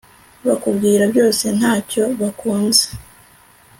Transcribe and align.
bakubwira 0.47 1.03
byose 1.11 1.45
nta 1.57 1.73
cyo 1.89 2.03
bakunze 2.21 2.85